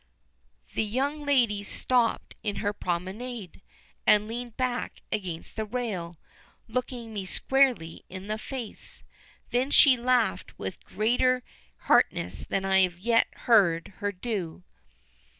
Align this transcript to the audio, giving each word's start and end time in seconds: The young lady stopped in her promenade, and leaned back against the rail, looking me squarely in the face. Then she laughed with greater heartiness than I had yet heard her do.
The 0.73 0.83
young 0.83 1.27
lady 1.27 1.63
stopped 1.63 2.33
in 2.41 2.55
her 2.55 2.73
promenade, 2.73 3.61
and 4.07 4.27
leaned 4.27 4.57
back 4.57 5.03
against 5.11 5.55
the 5.55 5.63
rail, 5.65 6.17
looking 6.67 7.13
me 7.13 7.27
squarely 7.27 8.03
in 8.09 8.25
the 8.25 8.39
face. 8.39 9.03
Then 9.51 9.69
she 9.69 9.97
laughed 9.97 10.57
with 10.57 10.83
greater 10.83 11.43
heartiness 11.81 12.43
than 12.45 12.65
I 12.65 12.79
had 12.81 12.93
yet 12.95 13.27
heard 13.41 13.93
her 13.97 14.11
do. 14.11 14.63